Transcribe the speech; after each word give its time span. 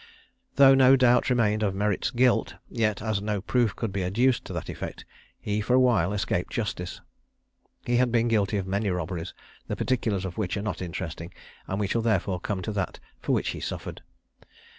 Though 0.55 0.73
no 0.73 0.95
doubt 0.95 1.29
remained 1.29 1.61
of 1.61 1.75
Merritt's 1.75 2.09
guilt, 2.09 2.55
yet, 2.71 3.03
as 3.03 3.21
no 3.21 3.39
proof 3.39 3.75
could 3.75 3.91
be 3.93 4.03
adduced 4.03 4.43
to 4.45 4.53
that 4.53 4.67
effect, 4.67 5.05
he 5.39 5.61
for 5.61 5.75
a 5.75 5.79
while 5.79 6.11
escaped 6.11 6.51
justice. 6.51 7.01
He 7.85 7.97
had 7.97 8.11
been 8.11 8.27
guilty 8.27 8.57
of 8.57 8.65
many 8.65 8.89
robberies, 8.89 9.35
the 9.67 9.75
particulars 9.75 10.25
of 10.25 10.39
which 10.39 10.57
are 10.57 10.63
not 10.63 10.81
interesting, 10.81 11.31
and 11.67 11.79
we 11.79 11.85
shall 11.85 12.01
therefore 12.01 12.39
come 12.39 12.63
to 12.63 12.71
that 12.71 12.99
for 13.19 13.33
which 13.33 13.49
he 13.49 13.59
suffered. 13.59 14.01